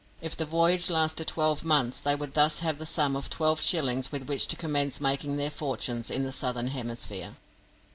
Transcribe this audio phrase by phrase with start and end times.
[0.19, 4.11] If the voyage lasted twelve months they would thus have the sum of twelve shillings
[4.11, 7.35] with which to commence making their fortunes in the Southern Hemisphere.